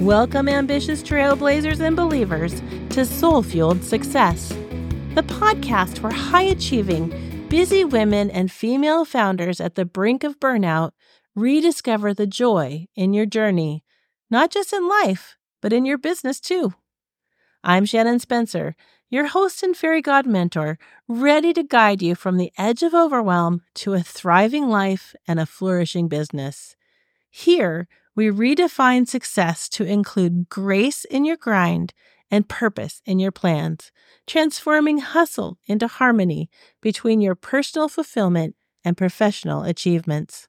[0.00, 2.62] Welcome, ambitious trailblazers and believers,
[2.94, 4.48] to Soul Fueled Success,
[5.14, 10.92] the podcast for high achieving, busy women and female founders at the brink of burnout
[11.34, 13.84] rediscover the joy in your journey,
[14.30, 16.72] not just in life, but in your business too.
[17.62, 18.76] I'm Shannon Spencer,
[19.10, 23.60] your host and fairy god mentor, ready to guide you from the edge of overwhelm
[23.74, 26.74] to a thriving life and a flourishing business.
[27.28, 31.94] Here, we redefine success to include grace in your grind
[32.30, 33.90] and purpose in your plans,
[34.26, 36.48] transforming hustle into harmony
[36.80, 38.54] between your personal fulfillment
[38.84, 40.48] and professional achievements.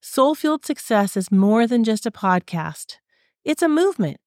[0.00, 2.96] Soul Fueled Success is more than just a podcast,
[3.44, 4.18] it's a movement.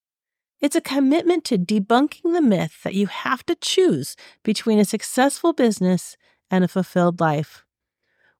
[0.61, 5.53] It's a commitment to debunking the myth that you have to choose between a successful
[5.53, 6.17] business
[6.52, 7.63] and a fulfilled life.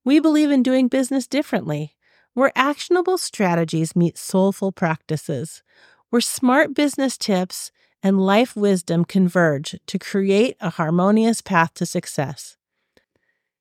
[0.04, 1.96] We believe in doing business differently
[2.40, 5.62] where actionable strategies meet soulful practices,
[6.10, 7.70] where smart business tips
[8.02, 12.56] and life wisdom converge to create a harmonious path to success.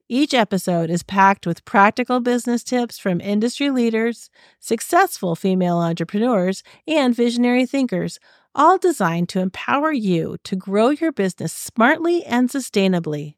[0.09, 7.17] Each episode is packed with practical business tips from industry leaders, successful female entrepreneurs, and
[7.17, 8.21] visionary thinkers,
[8.55, 13.35] all designed to empower you to grow your business smartly and sustainably.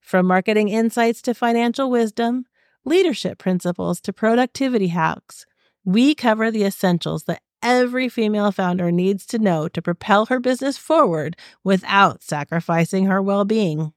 [0.00, 2.46] From marketing insights to financial wisdom,
[2.84, 5.46] leadership principles to productivity hacks,
[5.84, 10.76] we cover the essentials that every female founder needs to know to propel her business
[10.76, 13.92] forward without sacrificing her well being.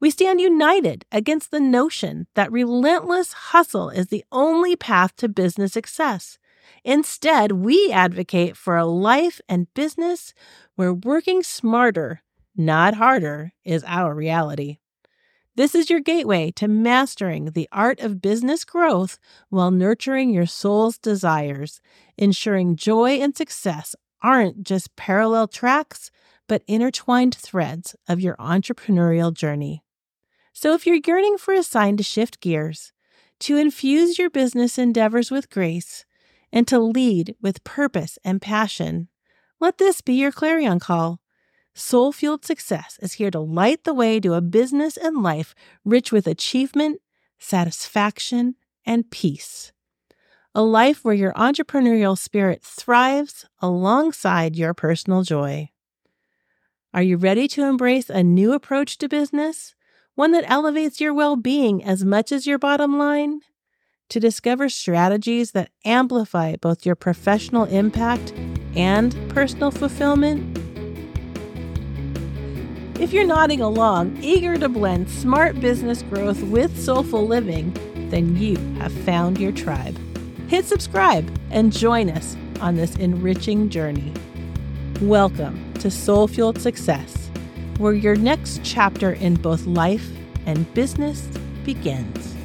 [0.00, 5.72] We stand united against the notion that relentless hustle is the only path to business
[5.72, 6.38] success.
[6.84, 10.34] Instead, we advocate for a life and business
[10.76, 12.22] where working smarter,
[12.56, 14.78] not harder, is our reality.
[15.60, 19.18] This is your gateway to mastering the art of business growth
[19.50, 21.82] while nurturing your soul's desires,
[22.16, 26.10] ensuring joy and success aren't just parallel tracks,
[26.48, 29.84] but intertwined threads of your entrepreneurial journey.
[30.54, 32.94] So, if you're yearning for a sign to shift gears,
[33.40, 36.06] to infuse your business endeavors with grace,
[36.50, 39.08] and to lead with purpose and passion,
[39.60, 41.20] let this be your clarion call.
[41.74, 45.54] Soul Fueled Success is here to light the way to a business and life
[45.84, 47.00] rich with achievement,
[47.38, 49.72] satisfaction, and peace.
[50.54, 55.70] A life where your entrepreneurial spirit thrives alongside your personal joy.
[56.92, 59.76] Are you ready to embrace a new approach to business?
[60.16, 63.42] One that elevates your well being as much as your bottom line?
[64.08, 68.32] To discover strategies that amplify both your professional impact
[68.74, 70.49] and personal fulfillment?
[73.00, 77.72] If you're nodding along, eager to blend smart business growth with soulful living,
[78.10, 79.98] then you have found your tribe.
[80.48, 84.12] Hit subscribe and join us on this enriching journey.
[85.00, 87.30] Welcome to Soul Fueled Success,
[87.78, 90.06] where your next chapter in both life
[90.44, 91.22] and business
[91.64, 92.36] begins.